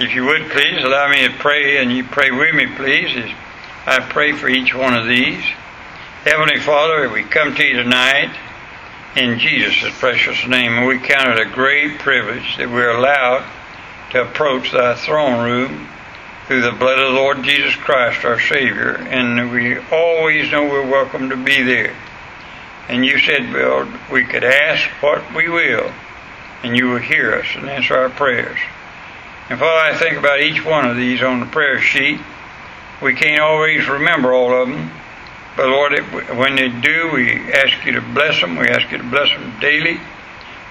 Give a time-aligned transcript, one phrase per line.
[0.00, 3.30] If you would please allow me to pray and you pray with me, please, as
[3.84, 5.44] I pray for each one of these.
[6.24, 8.34] Heavenly Father, we come to you tonight
[9.14, 13.46] in Jesus' precious name, and we count it a great privilege that we're allowed
[14.12, 15.86] to approach thy throne room
[16.46, 20.90] through the blood of the Lord Jesus Christ, our Savior, and we always know we're
[20.90, 21.94] welcome to be there.
[22.88, 25.92] And you said, Bill, we could ask what we will,
[26.62, 28.58] and you will hear us and answer our prayers.
[29.50, 32.20] And Father, I think about each one of these on the prayer sheet.
[33.02, 34.92] We can't always remember all of them,
[35.56, 35.98] but Lord,
[36.38, 38.54] when they do, we ask you to bless them.
[38.54, 39.98] We ask you to bless them daily.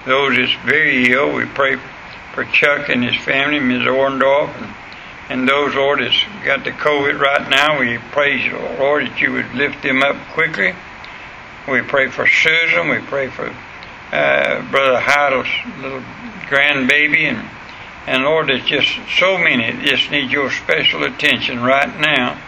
[0.06, 1.76] Those that's very ill, we pray
[2.32, 3.82] for Chuck and his family, Ms.
[3.82, 4.74] Orndorff, and,
[5.28, 7.78] and those, Lord, that's got the COVID right now.
[7.78, 10.74] We praise you, Lord, that you would lift them up quickly.
[11.68, 12.88] We pray for Susan.
[12.88, 13.54] We pray for
[14.10, 16.00] uh, Brother Heidel's little
[16.48, 17.24] grandbaby.
[17.24, 17.59] And,
[18.06, 22.40] and Lord, there's just so many that just need your special attention right now.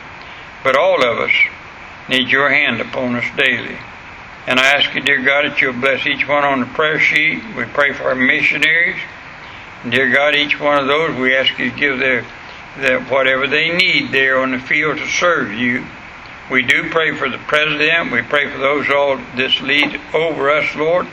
[0.64, 1.32] But all of us
[2.08, 3.76] need your hand upon us daily.
[4.46, 7.42] And I ask you, dear God, that you'll bless each one on the prayer sheet.
[7.56, 9.00] We pray for our missionaries.
[9.88, 12.24] Dear God, each one of those, we ask you to give their,
[12.78, 15.84] their whatever they need there on the field to serve you.
[16.50, 18.10] We do pray for the president.
[18.10, 21.06] We pray for those all this lead over us, Lord.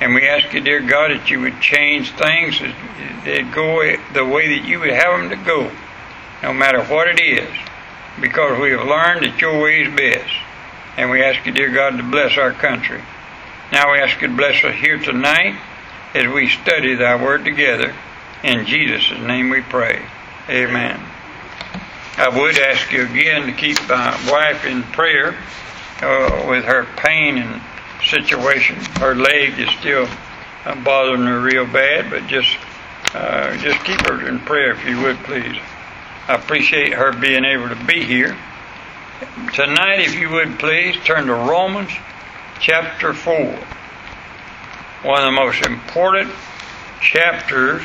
[0.00, 3.80] And we ask you, dear God, that you would change things that go
[4.14, 5.70] the way that you would have them to go,
[6.42, 7.48] no matter what it is,
[8.20, 10.32] because we have learned that your way is best.
[10.96, 13.00] And we ask you, dear God, to bless our country.
[13.70, 15.58] Now we ask you to bless us here tonight
[16.14, 17.94] as we study thy word together.
[18.42, 20.04] In Jesus' name we pray.
[20.48, 21.00] Amen.
[22.18, 25.38] I would ask you again to keep my wife in prayer
[26.02, 27.62] uh, with her pain and
[28.04, 28.76] situation.
[28.96, 30.08] Her leg is still
[30.84, 32.56] bothering her real bad, but just
[33.14, 35.60] uh, just keep her in prayer if you would, please.
[36.28, 38.36] I appreciate her being able to be here.
[39.52, 41.90] Tonight, if you would please, turn to Romans
[42.60, 43.34] chapter 4.
[45.02, 46.32] One of the most important
[47.00, 47.82] chapters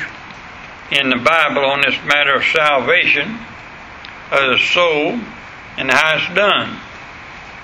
[0.90, 3.38] in the Bible on this matter of salvation
[4.30, 5.20] of the soul
[5.76, 6.78] and how it's done.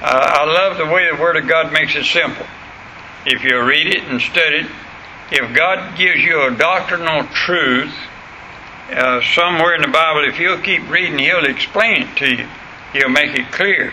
[0.00, 2.46] Uh, I love the way the Word of God makes it simple.
[3.26, 4.70] If you read it and study it,
[5.30, 7.94] if God gives you a doctrinal truth
[8.90, 12.48] uh, somewhere in the Bible, if you'll keep reading, He'll explain it to you.
[12.92, 13.92] He'll make it clear.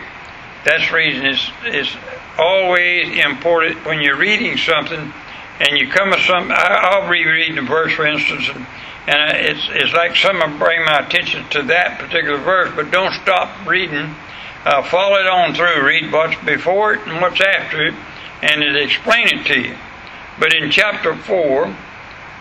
[0.66, 1.96] That's the reason it's, it's
[2.38, 5.14] always important when you're reading something
[5.62, 6.52] and you come to some.
[6.52, 8.66] I'll reread the verse, for instance, and,
[9.08, 13.68] and it's it's like someone bring my attention to that particular verse, but don't stop
[13.68, 14.16] reading.
[14.66, 15.86] Uh, follow it on through.
[15.86, 17.96] Read what's before it and what's after it,
[18.42, 19.76] and it explain it to you.
[20.40, 21.76] But in chapter four,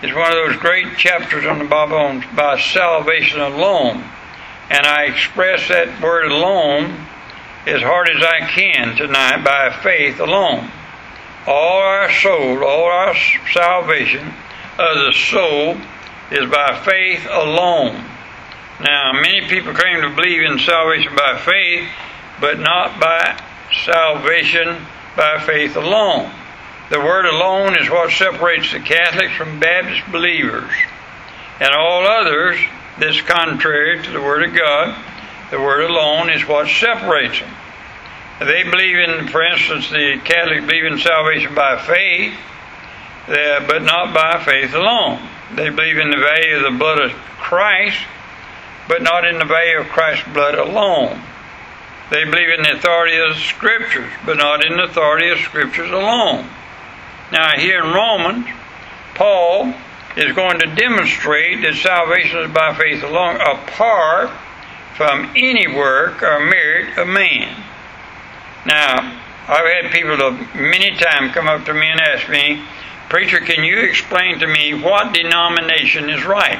[0.03, 4.03] is one of those great chapters on the Bible on by salvation alone,
[4.71, 7.07] and I express that word alone
[7.67, 10.71] as hard as I can tonight by faith alone.
[11.47, 13.15] All our soul, all our
[13.53, 14.27] salvation
[14.79, 15.77] of the soul
[16.31, 18.03] is by faith alone.
[18.81, 21.89] Now, many people claim to believe in salvation by faith,
[22.41, 23.39] but not by
[23.85, 24.87] salvation
[25.17, 26.31] by faith alone.
[26.91, 30.71] The word alone is what separates the Catholics from Baptist believers.
[31.61, 32.59] And all others
[32.99, 34.97] that's contrary to the Word of God,
[35.51, 37.55] the Word alone is what separates them.
[38.41, 42.35] They believe in, for instance, the Catholics believe in salvation by faith,
[43.29, 45.21] uh, but not by faith alone.
[45.55, 47.99] They believe in the value of the blood of Christ,
[48.91, 51.23] but not in the value of Christ's blood alone.
[52.11, 55.93] They believe in the authority of the Scriptures, but not in the authority of Scriptures
[55.93, 56.45] alone.
[57.31, 58.47] Now, here in Romans,
[59.15, 59.73] Paul
[60.17, 64.31] is going to demonstrate that salvation is by faith alone, apart
[64.97, 67.63] from any work or merit of man.
[68.67, 70.17] Now, I've had people
[70.61, 72.61] many times come up to me and ask me,
[73.09, 76.59] Preacher, can you explain to me what denomination is right?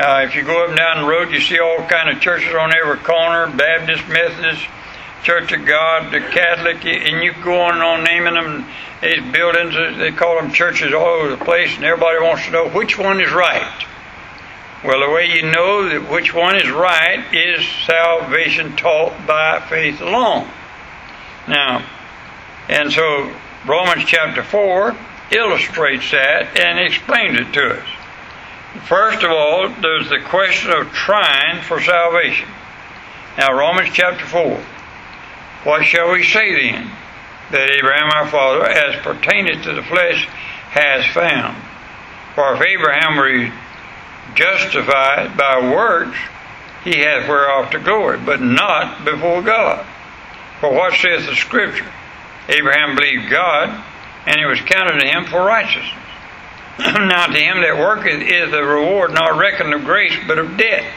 [0.00, 2.54] Uh, if you go up and down the road, you see all kind of churches
[2.54, 4.66] on every corner, Baptist, Methodist,
[5.24, 8.66] Church of God, the Catholic, and you go on and on naming them.
[9.02, 12.70] These buildings, they call them churches all over the place, and everybody wants to know
[12.70, 13.84] which one is right.
[14.82, 20.00] Well, the way you know that which one is right is salvation taught by faith
[20.00, 20.48] alone.
[21.46, 21.84] Now,
[22.70, 23.30] and so
[23.66, 24.96] Romans chapter 4
[25.32, 27.99] illustrates that and explains it to us.
[28.86, 32.48] First of all, there's the question of trying for salvation.
[33.36, 34.62] Now, Romans chapter 4.
[35.64, 36.90] What shall we say then?
[37.50, 40.26] That Abraham our father, as pertaineth to the flesh,
[40.70, 41.56] has found.
[42.34, 43.52] For if Abraham were
[44.36, 46.16] justified by works,
[46.84, 49.84] he hath whereof to glory, but not before God.
[50.60, 51.90] For what saith the Scripture?
[52.48, 53.84] Abraham believed God,
[54.26, 56.09] and it was counted to him for righteousness.
[57.08, 60.90] now to him that worketh is the reward not reckoned of grace, but of debt.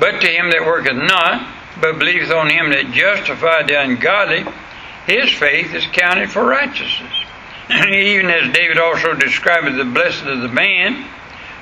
[0.00, 1.46] But to him that worketh not,
[1.80, 4.44] but believeth on him that justified the ungodly,
[5.06, 7.14] his faith is counted for righteousness.
[7.70, 11.06] Even as David also described the blessed of the man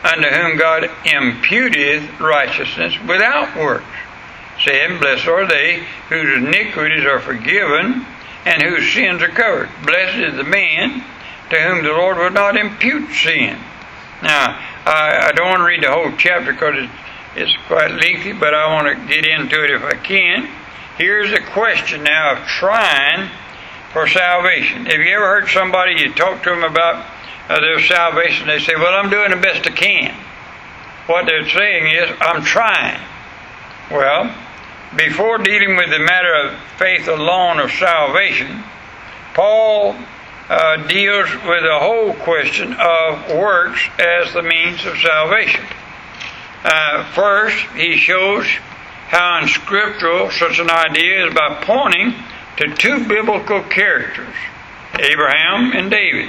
[0.02, 3.84] unto whom God imputeth righteousness without works,
[4.64, 8.06] saying, Blessed are they whose iniquities are forgiven
[8.46, 9.68] and whose sins are covered.
[9.84, 11.04] Blessed is the man
[11.52, 13.58] to whom the Lord will not impute sin.
[14.22, 16.92] Now, I, I don't want to read the whole chapter because it's,
[17.36, 20.48] it's quite lengthy, but I want to get into it if I can.
[20.96, 23.30] Here's a question now of trying
[23.92, 24.86] for salvation.
[24.86, 27.04] Have you ever heard somebody, you talk to them about
[27.48, 30.14] uh, their salvation, they say, Well, I'm doing the best I can.
[31.06, 33.00] What they're saying is, I'm trying.
[33.90, 34.34] Well,
[34.96, 38.62] before dealing with the matter of faith alone of salvation,
[39.34, 39.96] Paul
[40.52, 45.64] uh, deals with the whole question of works as the means of salvation.
[46.62, 48.44] Uh, first, he shows
[49.08, 52.12] how unscriptural such an idea is by pointing
[52.58, 54.34] to two biblical characters,
[54.98, 56.28] Abraham and David.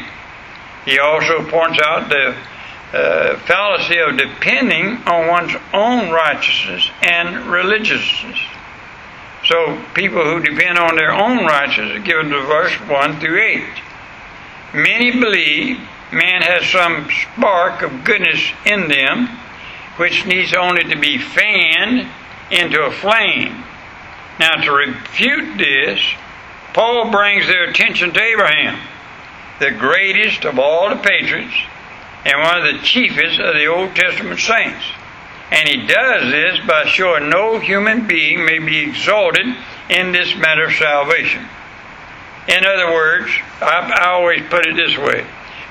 [0.85, 2.33] He also points out the
[2.93, 8.39] uh, fallacy of depending on one's own righteousness and religiousness.
[9.47, 13.63] So, people who depend on their own righteousness are given to verse 1 through 8.
[14.73, 15.77] Many believe
[16.11, 19.27] man has some spark of goodness in them,
[19.97, 22.07] which needs only to be fanned
[22.49, 23.63] into a flame.
[24.39, 25.99] Now, to refute this,
[26.73, 28.79] Paul brings their attention to Abraham,
[29.59, 31.55] the greatest of all the patriots
[32.25, 34.85] and one of the chiefest of the Old Testament saints.
[35.51, 39.45] And he does this by showing no human being may be exalted
[39.89, 41.45] in this matter of salvation.
[42.47, 43.31] In other words,
[43.61, 45.25] I, I always put it this way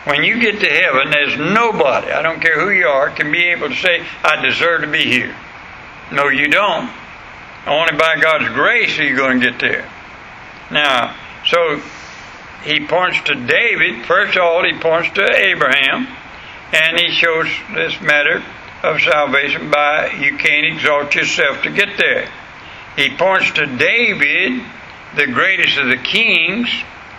[0.04, 3.44] when you get to heaven, there's nobody, I don't care who you are, can be
[3.50, 5.34] able to say, I deserve to be here.
[6.10, 6.90] No, you don't.
[7.66, 9.88] Only by God's grace are you going to get there.
[10.72, 11.16] Now,
[11.46, 11.80] so
[12.64, 14.04] he points to David.
[14.06, 16.08] First of all, he points to Abraham,
[16.72, 18.42] and he shows this matter
[18.82, 22.28] of salvation by you can't exalt yourself to get there.
[22.96, 24.64] He points to David,
[25.16, 26.68] the greatest of the kings,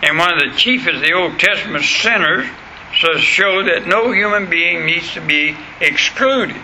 [0.01, 2.47] and one of the chiefest of the Old Testament sinners,
[3.01, 6.55] to show that no human being needs to be excluded.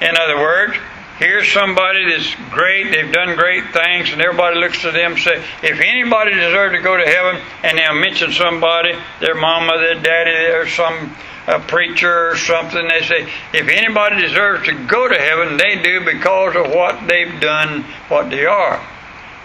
[0.00, 0.74] In other words,
[1.18, 5.44] here's somebody that's great, they've done great things, and everybody looks to them and say,
[5.62, 10.52] if anybody deserves to go to heaven, and they'll mention somebody, their mama, their daddy,
[10.52, 11.14] or some
[11.46, 16.04] a preacher or something, they say, if anybody deserves to go to heaven, they do
[16.04, 18.80] because of what they've done, what they are.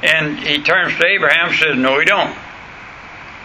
[0.03, 2.35] And he turns to Abraham and says, No, he don't.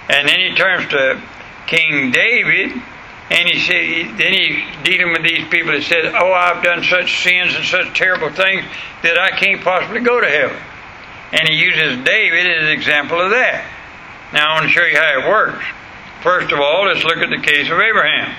[0.08, 1.22] And then he turns to
[1.66, 2.82] King David
[3.30, 7.22] and he said, then he's dealing with these people that said, Oh, I've done such
[7.22, 8.64] sins and such terrible things
[9.04, 10.60] that I can't possibly go to heaven.
[11.32, 13.64] And he uses David as an example of that.
[14.32, 15.64] Now I want to show you how it works.
[16.22, 18.34] First of all, let's look at the case of Abraham.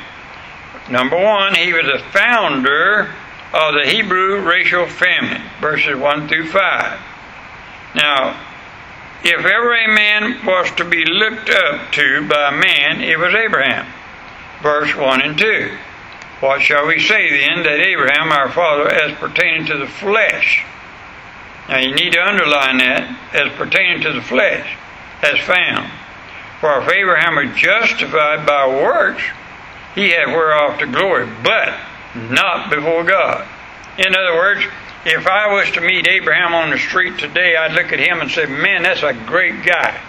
[0.90, 3.10] Number one, he was the founder
[3.54, 7.00] of the Hebrew racial family, verses 1 through 5.
[7.96, 8.40] Now,
[9.24, 13.86] if ever a man was to be looked up to by man, it was Abraham.
[14.62, 15.78] Verse 1 and 2.
[16.40, 20.66] What shall we say then that Abraham, our father, as pertaining to the flesh,
[21.70, 24.76] now you need to underline that, as pertaining to the flesh,
[25.22, 25.92] has found.
[26.60, 29.24] For if Abraham were justified by works,
[29.94, 31.80] he had whereof to glory, but
[32.16, 33.48] not before God.
[33.98, 34.66] In other words,
[35.06, 38.30] if I was to meet Abraham on the street today, I'd look at him and
[38.30, 40.00] say, Man, that's a great guy.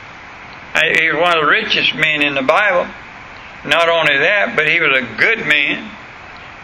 [0.98, 2.90] He was one of the richest men in the Bible.
[3.64, 5.90] Not only that, but he was a good man.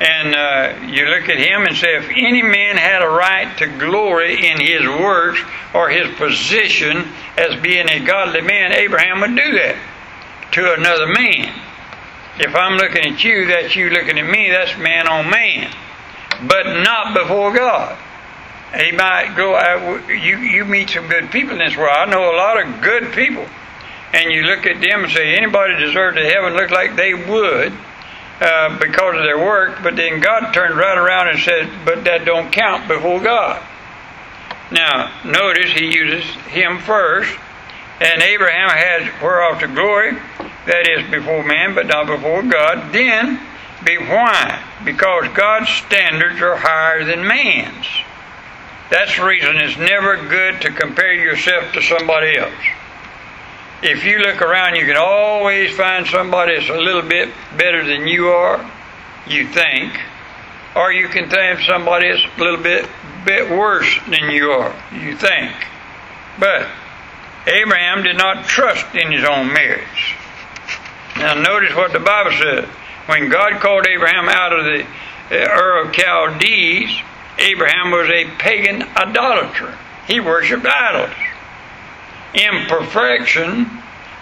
[0.00, 3.66] And uh, you look at him and say, if any man had a right to
[3.66, 5.40] glory in his works
[5.74, 7.04] or his position
[7.36, 9.76] as being a godly man, Abraham would do that
[10.52, 11.52] to another man.
[12.38, 15.74] If I'm looking at you, that's you looking at me, that's man on man.
[16.46, 17.98] But not before God.
[18.74, 21.96] He might go, uh, you, you meet some good people in this world.
[21.96, 23.46] I know a lot of good people.
[24.12, 27.72] And you look at them and say, anybody deserves to heaven look like they would
[28.40, 32.24] uh, because of their work, but then God turned right around and said, but that
[32.24, 33.62] don't count before God.
[34.70, 37.36] Now, notice he uses him first,
[38.00, 40.12] and Abraham had whereof to glory,
[40.66, 42.92] that is before man, but not before God.
[42.92, 43.40] Then,
[43.84, 43.96] be.
[43.96, 44.62] Why?
[44.84, 47.86] Because God's standards are higher than man's.
[48.90, 52.52] That's the reason it's never good to compare yourself to somebody else.
[53.82, 58.08] If you look around, you can always find somebody that's a little bit better than
[58.08, 58.68] you are,
[59.26, 60.00] you think,
[60.74, 62.88] or you can find somebody that's a little bit
[63.24, 65.52] bit worse than you are, you think.
[66.38, 66.66] But
[67.46, 70.14] Abraham did not trust in his own merits.
[71.16, 72.64] Now, notice what the Bible says.
[73.06, 74.84] When God called Abraham out of the
[75.30, 77.02] uh, Ur of Chaldees,
[77.38, 79.76] Abraham was a pagan idolater.
[80.06, 81.14] He worshiped idols.
[82.34, 83.70] Imperfection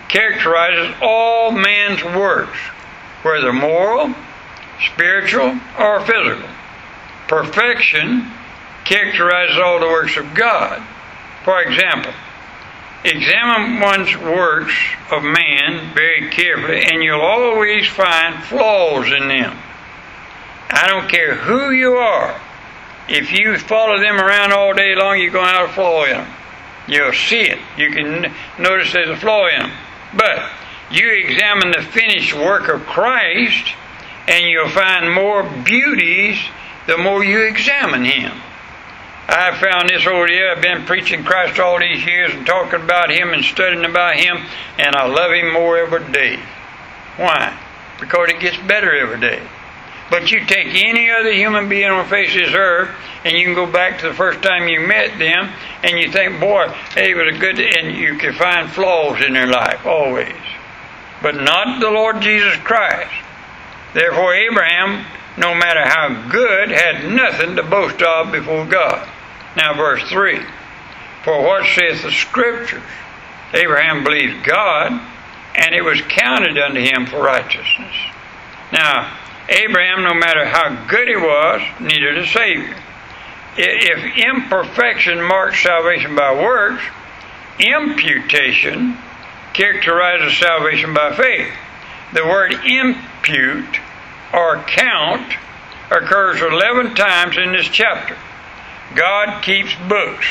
[0.08, 2.58] characterizes all man's works,
[3.22, 4.14] whether moral,
[4.92, 6.48] spiritual, or physical.
[7.28, 8.30] Perfection
[8.84, 10.82] characterizes all the works of God.
[11.44, 12.12] For example,
[13.04, 14.74] examine one's works
[15.10, 19.56] of man very carefully, and you'll always find flaws in them.
[20.68, 22.40] I don't care who you are.
[23.08, 26.12] If you follow them around all day long, you're going to have a flaw in
[26.12, 26.32] them.
[26.88, 27.58] You'll see it.
[27.76, 29.72] You can notice there's a flaw in them.
[30.16, 30.50] But
[30.90, 33.74] you examine the finished work of Christ,
[34.28, 36.38] and you'll find more beauties
[36.86, 38.32] the more you examine Him.
[39.28, 40.50] I've found this over here.
[40.50, 44.38] I've been preaching Christ all these years and talking about Him and studying about Him,
[44.78, 46.38] and I love Him more every day.
[47.16, 47.58] Why?
[48.00, 49.42] Because it gets better every day.
[50.10, 52.90] But you take any other human being on the face of this earth,
[53.24, 56.38] and you can go back to the first time you met them, and you think,
[56.38, 60.34] boy, they a good, and you can find flaws in their life always.
[61.22, 63.10] But not the Lord Jesus Christ.
[63.94, 65.04] Therefore, Abraham,
[65.36, 69.08] no matter how good, had nothing to boast of before God.
[69.56, 70.40] Now, verse 3
[71.24, 72.82] For what saith the Scriptures?
[73.54, 74.92] Abraham believed God,
[75.56, 77.94] and it was counted unto him for righteousness.
[78.72, 79.16] Now,
[79.48, 82.76] Abraham, no matter how good he was, needed a Savior.
[83.56, 86.82] If imperfection marks salvation by works,
[87.58, 88.98] imputation
[89.54, 91.52] characterizes salvation by faith.
[92.12, 93.80] The word impute
[94.32, 95.32] or count
[95.90, 98.16] occurs 11 times in this chapter.
[98.94, 100.26] God keeps books.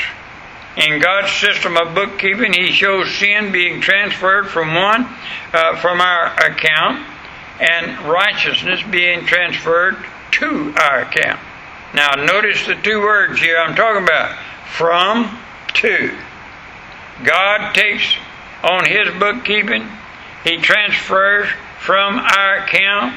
[0.78, 5.08] In God's system of bookkeeping, He shows sin being transferred from one,
[5.54, 7.06] uh, from our account,
[7.60, 9.98] and righteousness being transferred
[10.32, 11.40] to our account.
[11.94, 15.38] Now, notice the two words here I'm talking about from
[15.76, 16.18] to.
[17.24, 18.14] God takes
[18.64, 19.88] on His bookkeeping,
[20.44, 21.48] He transfers
[21.80, 23.16] from our account,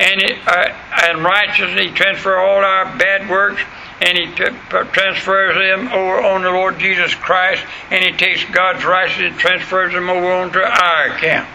[0.00, 0.74] and, it, uh,
[1.04, 3.62] and righteousness, He transfers all our bad works
[4.02, 4.50] and he t-
[4.92, 9.92] transfers them over on the Lord Jesus Christ, and he takes God's righteousness and transfers
[9.92, 11.48] them over onto our account.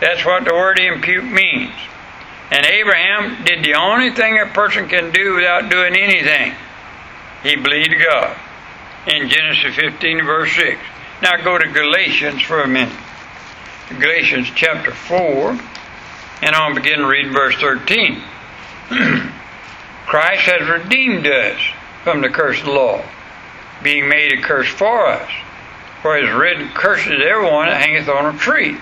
[0.00, 1.72] That's what the word impute means.
[2.50, 6.54] And Abraham did the only thing a person can do without doing anything.
[7.42, 8.36] He believed God.
[9.06, 10.78] In Genesis 15, verse 6.
[11.22, 12.96] Now go to Galatians for a minute.
[13.88, 15.50] Galatians chapter 4,
[16.42, 18.22] and I'll begin to read verse 13.
[20.06, 21.60] Christ has redeemed us
[22.02, 23.02] from the curse of the law,
[23.82, 25.30] being made a curse for us.
[26.02, 28.76] For it is written, Cursed is everyone that hangeth on a tree,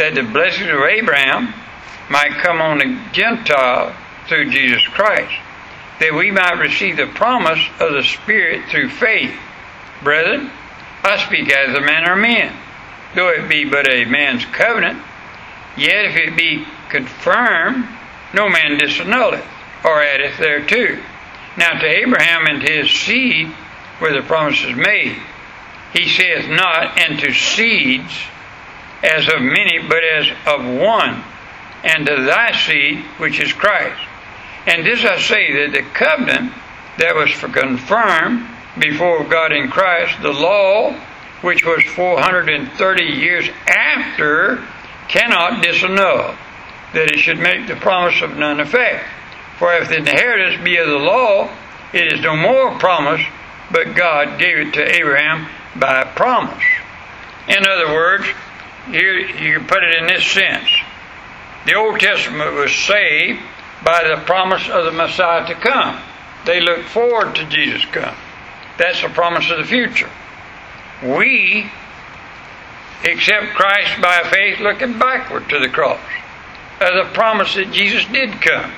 [0.00, 1.52] that the blessings of Abraham
[2.08, 3.94] might come on the Gentile
[4.28, 5.30] through Jesus Christ,
[6.00, 9.38] that we might receive the promise of the Spirit through faith.
[10.02, 10.50] Brethren,
[11.04, 12.50] I speak as a man or men,
[13.14, 15.02] though it be but a man's covenant,
[15.76, 17.86] yet if it be confirmed,
[18.32, 19.44] no man disannulleth
[19.84, 20.98] or addeth thereto.
[21.58, 23.52] Now to Abraham and his seed
[24.00, 25.20] were the promises made.
[25.92, 28.14] He saith not, and to seeds
[29.02, 31.22] as of many, but as of one,
[31.84, 34.00] and to thy seed, which is Christ.
[34.66, 36.52] And this I say that the covenant
[36.98, 38.46] that was confirmed
[38.78, 40.92] before God in Christ, the law,
[41.40, 44.62] which was 430 years after,
[45.08, 46.36] cannot disannul,
[46.92, 49.06] that it should make the promise of none effect.
[49.58, 51.50] For if the inheritance be of the law,
[51.92, 53.22] it is no more promise,
[53.72, 56.62] but God gave it to Abraham by promise.
[57.48, 58.26] In other words,
[58.86, 60.68] here you can put it in this sense.
[61.66, 63.40] The Old Testament was saved
[63.84, 66.00] by the promise of the Messiah to come.
[66.46, 68.16] They looked forward to Jesus come.
[68.78, 70.08] That's the promise of the future.
[71.02, 71.70] We
[73.04, 76.00] accept Christ by faith looking backward to the cross
[76.80, 78.72] as a promise that Jesus did come.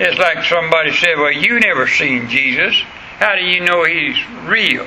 [0.00, 2.74] It's like somebody said, Well, you never seen Jesus.
[3.18, 4.86] How do you know he's real?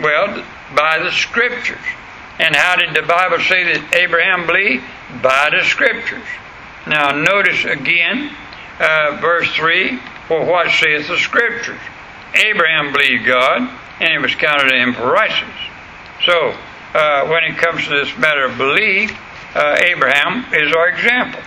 [0.00, 1.78] Well, by the scriptures.
[2.38, 4.84] And how did the Bible say that Abraham believed?
[5.22, 6.26] By the scriptures.
[6.86, 8.34] Now, notice again,
[8.80, 11.80] uh, verse 3 For what saith the Scriptures?
[12.34, 13.68] Abraham believed God,
[14.00, 15.60] and it was counted to him for righteousness.
[16.24, 16.56] So,
[16.94, 19.16] uh, when it comes to this matter of belief,
[19.54, 21.40] uh, Abraham is our example.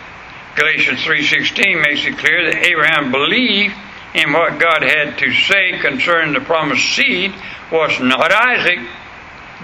[0.56, 3.76] Galatians 3.16 makes it clear that Abraham believed
[4.14, 7.34] in what God had to say concerning the promised seed
[7.72, 8.80] was not Isaac,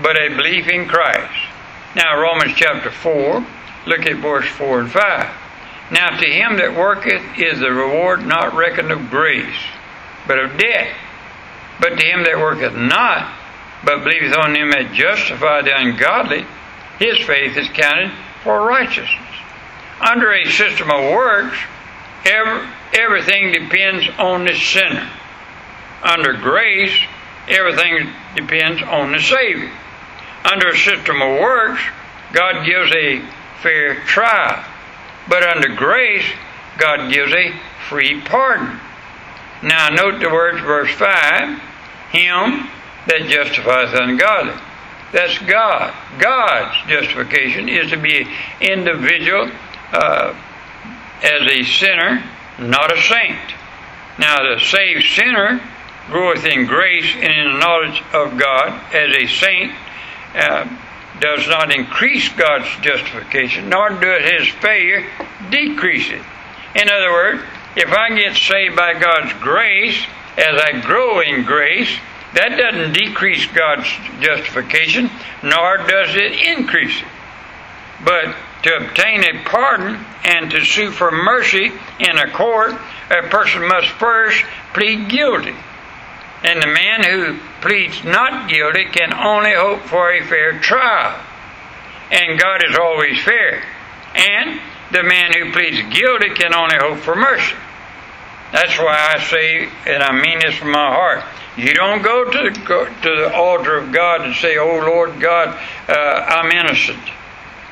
[0.02, 1.50] but a belief in Christ.
[1.96, 3.46] Now, Romans chapter 4,
[3.88, 5.30] look at verse 4 and 5.
[5.92, 9.60] Now, to him that worketh is the reward not reckoned of grace,
[10.26, 10.96] but of debt.
[11.82, 13.38] But to him that worketh not,
[13.84, 16.46] but believeth on him that justifieth the ungodly,
[17.00, 18.12] his faith is counted
[18.44, 19.20] for righteousness.
[20.00, 21.58] Under a system of works,
[22.26, 25.10] every, everything depends on the sinner.
[26.04, 26.98] Under grace,
[27.48, 29.72] everything depends on the Savior.
[30.44, 31.82] Under a system of works,
[32.34, 33.22] God gives a
[33.62, 34.66] fair trial.
[35.28, 36.26] But under grace,
[36.78, 37.54] God gives a
[37.88, 38.80] free pardon.
[39.64, 41.60] Now note the words, verse 5
[42.12, 42.68] Him
[43.08, 44.54] that justifies ungodly.
[45.12, 45.94] That's God.
[46.20, 48.26] God's justification is to be
[48.62, 49.52] individual
[49.92, 50.34] uh,
[51.22, 52.24] as a sinner,
[52.60, 53.54] not a saint.
[54.18, 55.62] Now, the saved sinner
[56.08, 59.74] groweth in grace and in the knowledge of God as a saint.
[60.36, 60.68] Uh,
[61.22, 65.08] does not increase God's justification, nor does his failure
[65.50, 66.22] decrease it.
[66.76, 67.44] In other words,
[67.76, 70.04] if I get saved by God's grace,
[70.38, 71.96] as I grow in grace,
[72.34, 73.88] that doesn't decrease God's
[74.20, 75.10] justification,
[75.44, 77.08] nor does it increase it.
[78.04, 82.74] But to obtain a pardon and to sue for mercy in a court,
[83.10, 84.44] a person must first
[84.74, 85.56] plead guilty.
[86.44, 91.20] And the man who pleads not guilty can only hope for a fair trial.
[92.12, 93.64] And God is always fair.
[94.16, 94.60] And
[94.92, 97.56] the man who pleads guilty can only hope for mercy.
[98.52, 101.24] That's why I say, and I mean this from my heart,
[101.56, 105.20] you don't go to the, go to the altar of God and say, Oh Lord
[105.20, 107.02] God, uh, I'm innocent.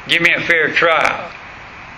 [0.07, 1.31] Give me a fair trial.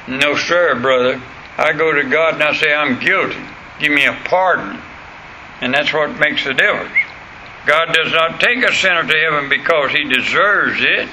[0.07, 1.21] No, sir, brother.
[1.57, 3.38] I go to God and I say, I'm guilty.
[3.79, 4.79] Give me a pardon.
[5.62, 6.97] And that's what makes the difference.
[7.65, 11.08] God does not take a sinner to heaven because he deserves it.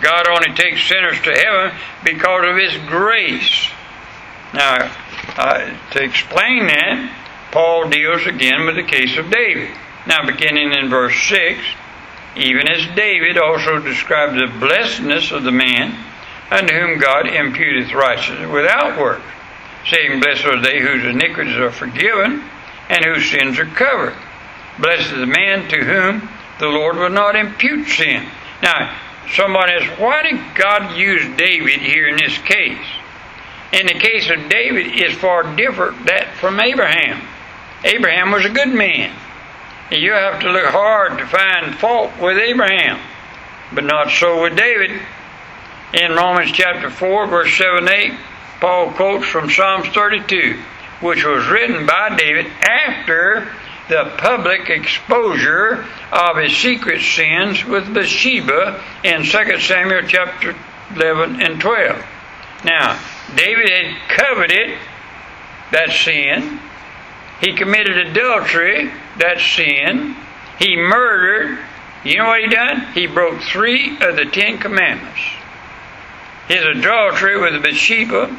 [0.00, 3.68] God only takes sinners to heaven because of his grace.
[4.54, 4.90] Now,
[5.36, 7.14] uh, to explain that,
[7.52, 9.70] Paul deals again with the case of David.
[10.06, 11.60] Now, beginning in verse 6,
[12.36, 15.94] even as David also described the blessedness of the man
[16.50, 19.22] unto whom God imputeth righteousness without works,
[19.90, 22.48] saying, Blessed are they whose iniquities are forgiven
[22.88, 24.14] and whose sins are covered.
[24.78, 28.28] Blessed is the man to whom the Lord will not impute sin.
[28.62, 28.96] Now,
[29.34, 32.84] someone asks, why did God use David here in this case?
[33.72, 37.20] In the case of David, is far different that from Abraham.
[37.84, 39.14] Abraham was a good man.
[39.90, 42.98] And you have to look hard to find fault with Abraham,
[43.72, 45.00] but not so with David.
[45.94, 48.12] In Romans chapter 4, verse 7 8,
[48.60, 50.60] Paul quotes from Psalms 32,
[51.00, 53.48] which was written by David after
[53.88, 60.54] the public exposure of his secret sins with Bathsheba in 2 Samuel chapter
[60.94, 62.04] 11 and 12.
[62.64, 63.00] Now,
[63.34, 64.78] David had coveted
[65.70, 66.60] that sin
[67.40, 70.16] he committed adultery, that sin.
[70.58, 71.58] He murdered.
[72.04, 72.92] You know what he done?
[72.94, 75.20] He broke three of the Ten Commandments.
[76.48, 78.36] His adultery with Bathsheba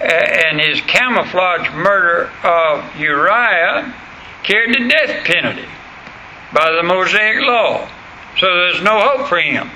[0.00, 3.94] Uh, and his camouflage murder of Uriah
[4.44, 5.68] carried the death penalty
[6.52, 7.88] by the Mosaic law.
[8.38, 9.70] So there's no hope for him.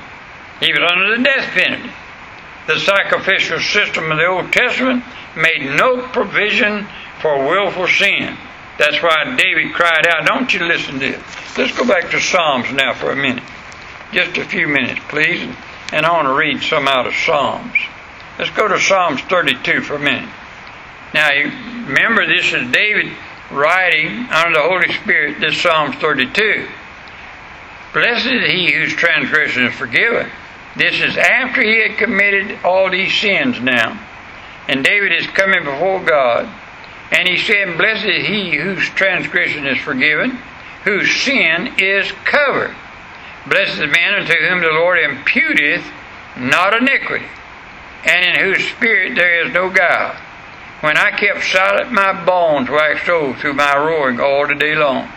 [0.61, 1.93] He was under the death penalty.
[2.69, 5.03] The sacrificial system of the Old Testament
[5.37, 6.87] made no provision
[7.21, 8.37] for willful sin.
[8.79, 11.59] That's why David cried out, Don't you listen to this.
[11.59, 13.45] Let's go back to Psalms now for a minute.
[14.13, 15.43] Just a few minutes, please.
[15.93, 17.77] And I want to read some out of Psalms.
[18.39, 20.29] Let's go to Psalms 32 for a minute.
[21.15, 23.13] Now, remember, this is David
[23.51, 26.67] writing under the Holy Spirit, this Psalms 32.
[27.93, 30.31] Blessed is he whose transgression is forgiven.
[30.77, 34.01] This is after he had committed all these sins now.
[34.69, 36.49] And David is coming before God
[37.13, 40.31] and he said, Blessed is he whose transgression is forgiven,
[40.85, 42.75] whose sin is covered.
[43.47, 45.85] Blessed is the man unto whom the Lord imputeth
[46.39, 47.27] not iniquity,
[48.05, 50.17] and in whose spirit there is no guile.
[50.81, 55.09] When I kept silent, my bones waxed old through my roaring all the day long.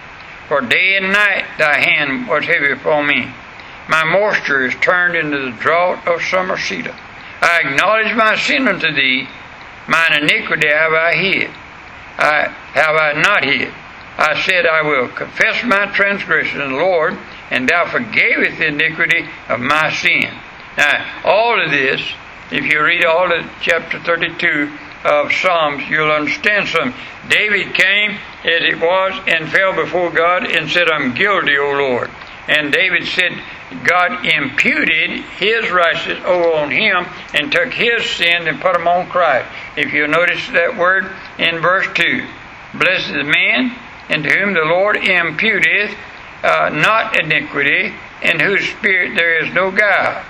[0.48, 3.34] For day and night thy hand was heavy upon me.
[3.90, 6.96] My moisture is turned into the drought of summer Selah.
[7.42, 9.28] I acknowledge my sin unto thee,
[9.88, 11.50] Mine iniquity have I hid.
[12.18, 13.72] I have I not hid.
[14.18, 17.18] I said, I will confess my transgression Lord,
[17.52, 20.34] and thou forgavest the iniquity of my sin.
[20.78, 22.02] Now, all of this,
[22.52, 24.72] if you read all of chapter 32
[25.04, 26.94] of Psalms, you'll understand some.
[27.30, 28.12] David came
[28.44, 32.10] as it was and fell before God and said, I'm guilty, O Lord.
[32.48, 33.42] And David said,
[33.84, 39.10] God imputed his righteousness over on him and took his sin and put them on
[39.10, 39.48] Christ.
[39.76, 42.28] If you notice that word in verse 2,
[42.76, 43.76] blessed is the man
[44.10, 45.96] into whom the Lord imputeth
[46.44, 50.24] uh, not iniquity, in whose spirit there is no guile.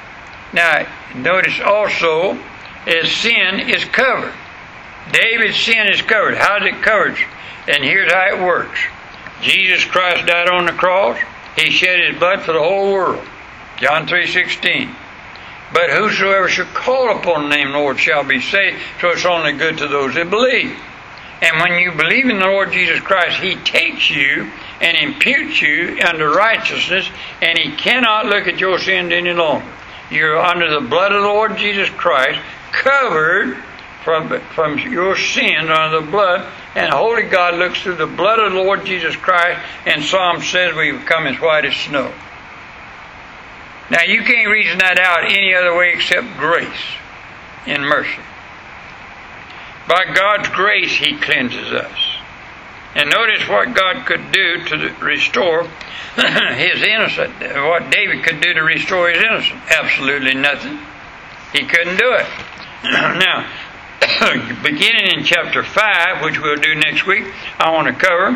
[0.55, 2.39] Now, notice also,
[2.87, 4.33] as sin is covered.
[5.11, 6.37] David's sin is covered.
[6.37, 7.17] How is it covered?
[7.67, 8.79] And here's how it works.
[9.41, 11.19] Jesus Christ died on the cross.
[11.57, 13.27] He shed his blood for the whole world.
[13.77, 14.95] John 3.16.
[15.73, 18.77] But whosoever shall call upon the name of the Lord shall be saved.
[19.01, 20.77] So it's only good to those that believe.
[21.41, 25.99] And when you believe in the Lord Jesus Christ, He takes you and imputes you
[26.07, 27.09] under righteousness,
[27.41, 29.67] and He cannot look at your sins any longer.
[30.11, 32.39] You're under the blood of the Lord Jesus Christ,
[32.71, 33.57] covered
[34.03, 38.53] from, from your sins under the blood, and Holy God looks through the blood of
[38.53, 42.13] the Lord Jesus Christ, and Psalm says we become as white as snow.
[43.89, 46.81] Now, you can't reason that out any other way except grace
[47.67, 48.21] and mercy.
[49.87, 52.04] By God's grace, He cleanses us.
[52.95, 55.63] And notice what God could do to restore
[56.15, 57.34] his innocence.
[57.39, 59.62] What David could do to restore his innocence.
[59.69, 60.79] Absolutely nothing.
[61.51, 62.25] He couldn't do it.
[62.84, 63.51] now,
[64.63, 67.25] beginning in chapter 5, which we'll do next week,
[67.60, 68.31] I want to cover.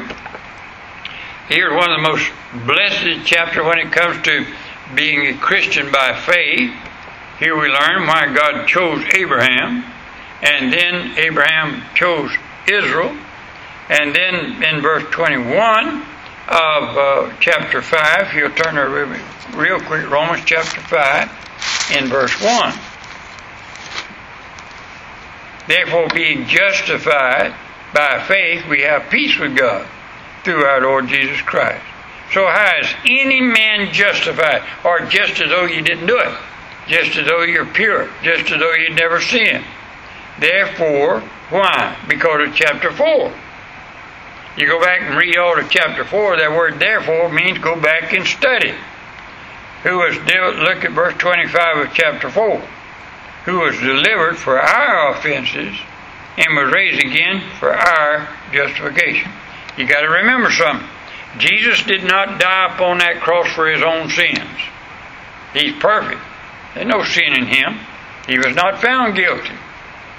[1.48, 2.32] Here's one of the most
[2.66, 4.46] blessed chapters when it comes to
[4.94, 6.72] being a Christian by faith.
[7.40, 9.86] Here we learn why God chose Abraham,
[10.42, 12.32] and then Abraham chose
[12.68, 13.16] Israel,
[13.90, 16.04] and then in verse 21
[16.48, 19.20] of uh, chapter 5, you'll turn there real,
[19.56, 22.74] real quick, Romans chapter 5, in verse 1.
[25.68, 27.54] Therefore, being justified
[27.94, 29.88] by faith, we have peace with God
[30.44, 31.84] through our Lord Jesus Christ.
[32.32, 34.64] So, how is any man justified?
[34.84, 36.38] Or just as though you didn't do it,
[36.88, 39.66] just as though you're pure, just as though you'd never sinned.
[40.40, 41.98] Therefore, why?
[42.08, 43.34] Because of chapter 4.
[44.58, 48.14] You go back and read all of chapter 4, that word therefore means go back
[48.14, 48.74] and study.
[49.84, 52.62] Who was, look at verse 25 of chapter 4
[53.46, 55.76] who was delivered for our offenses
[56.38, 59.32] and was raised again for our justification.
[59.78, 60.88] You got to remember something.
[61.38, 64.60] Jesus did not die upon that cross for his own sins.
[65.54, 66.22] He's perfect.
[66.74, 67.80] There's no sin in him.
[68.28, 69.56] He was not found guilty.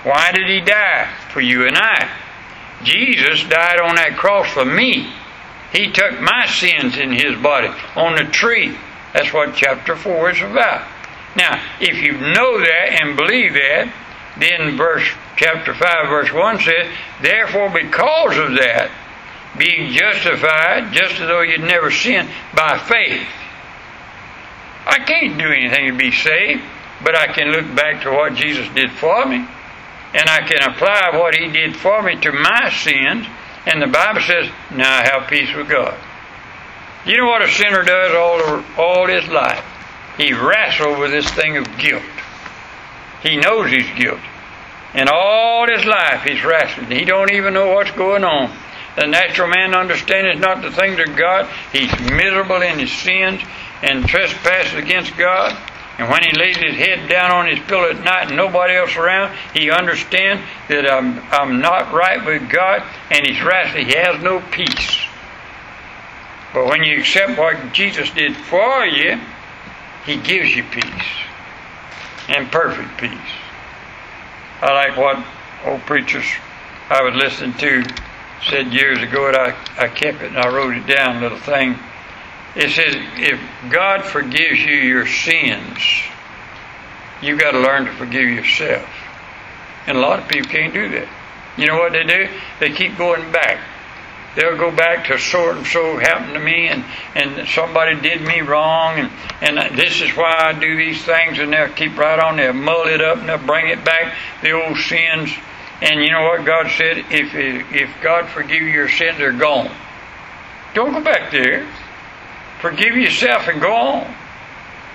[0.02, 1.12] Why did he die?
[1.32, 2.10] For you and I.
[2.82, 5.12] Jesus died on that cross for me.
[5.72, 8.76] He took my sins in his body on the tree.
[9.12, 10.86] That's what chapter 4 is about.
[11.36, 13.92] Now, if you know that and believe that,
[14.38, 16.86] then verse chapter 5 verse 1 says,
[17.22, 18.90] Therefore because of that,
[19.58, 23.26] being justified, just as though you'd never sinned, by faith.
[24.86, 26.62] I can't do anything to be saved,
[27.04, 29.46] but I can look back to what Jesus did for me,
[30.14, 33.26] and I can apply what He did for me to my sins,
[33.66, 35.98] and the Bible says, now I have peace with God.
[37.06, 39.64] You know what a sinner does all, all his life?
[40.18, 42.02] He wrestles with this thing of guilt.
[43.22, 44.22] He knows he's guilty.
[44.92, 46.90] And all his life he's wrestling.
[46.90, 48.54] He don't even know what's going on.
[48.96, 51.48] The natural man understands not the things of God.
[51.72, 53.40] He's miserable in his sins
[53.82, 55.56] and trespasses against God.
[56.00, 58.96] And when he lays his head down on his pillow at night and nobody else
[58.96, 63.84] around, he understands that I'm, I'm not right with God and he's wrestling.
[63.84, 64.98] He has no peace.
[66.54, 69.20] But when you accept what Jesus did for you,
[70.06, 71.04] he gives you peace
[72.30, 73.12] and perfect peace.
[74.62, 75.22] I like what
[75.66, 76.24] old preachers
[76.88, 77.84] I was listening to
[78.48, 81.78] said years ago, and I, I kept it and I wrote it down, little thing.
[82.56, 85.78] It says, if God forgives you your sins,
[87.22, 88.88] you've got to learn to forgive yourself.
[89.86, 91.08] And a lot of people can't do that.
[91.56, 92.28] You know what they do?
[92.58, 93.60] They keep going back
[94.36, 96.84] they'll go back to so and so happened to me and,
[97.14, 99.10] and somebody did me wrong and,
[99.42, 102.86] and this is why I do these things and they'll keep right on, they'll mull
[102.86, 105.30] it up and they'll bring it back, the old sins.
[105.82, 106.98] And you know what God said?
[107.10, 109.70] If, if God forgive your sins, they're gone.
[110.74, 111.66] Don't go back there.
[112.60, 114.14] Forgive yourself and go on.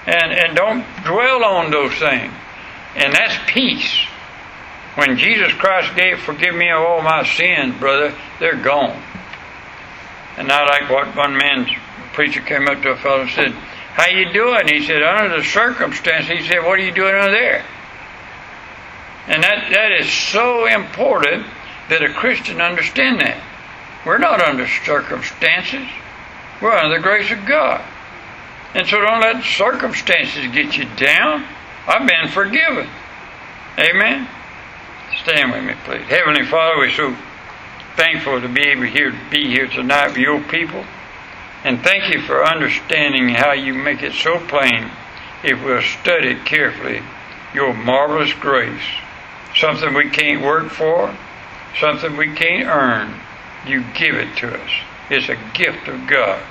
[0.07, 2.31] And, and don't dwell on those things.
[2.95, 4.05] And that's peace.
[4.95, 9.01] When Jesus Christ gave, forgive me of all my sins, brother, they're gone.
[10.37, 11.67] And I like what one man
[12.13, 14.67] preacher came up to a fellow and said, How you doing?
[14.67, 16.27] He said, Under the circumstance.
[16.27, 17.65] He said, What are you doing under there?
[19.27, 21.47] And that, that is so important
[21.89, 23.41] that a Christian understand that.
[24.05, 25.87] We're not under circumstances.
[26.61, 27.83] We're under the grace of God.
[28.73, 31.45] And so don't let circumstances get you down.
[31.87, 32.89] I've been forgiven.
[33.77, 34.27] Amen.
[35.23, 36.05] Stand with me, please.
[36.07, 37.15] Heavenly Father, we're so
[37.95, 40.83] thankful to be able here to be here tonight with your people.
[41.63, 44.91] And thank you for understanding how you make it so plain
[45.43, 47.01] if we'll study carefully
[47.53, 48.83] your marvelous grace.
[49.55, 51.15] Something we can't work for,
[51.79, 53.15] something we can't earn.
[53.65, 54.71] You give it to us.
[55.09, 56.41] It's a gift of God.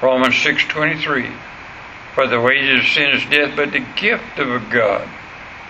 [0.00, 1.30] Romans 6:23.
[2.14, 5.08] For the wages of sin is death, but the gift of God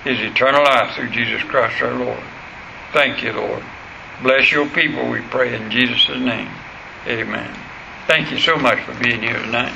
[0.05, 2.23] is eternal life through Jesus Christ our Lord.
[2.93, 3.63] Thank you, Lord.
[4.23, 6.51] Bless your people, we pray in Jesus' name.
[7.07, 7.55] Amen.
[8.07, 9.75] Thank you so much for being here tonight.